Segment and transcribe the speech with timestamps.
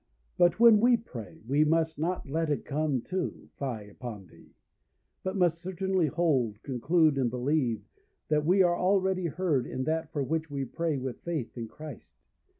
[0.35, 4.49] But when we pray, we must not let it come to, fie upon thee;
[5.21, 7.83] but must certainly hold, conclude, and believe,
[8.27, 12.15] that we are already heard in that for which we pray with faith in Christ.